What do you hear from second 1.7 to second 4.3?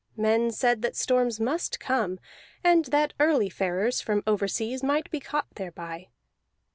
come, and that early farers from